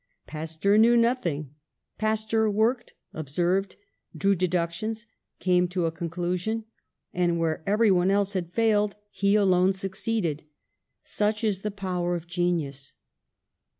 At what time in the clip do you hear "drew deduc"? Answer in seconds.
4.17-4.73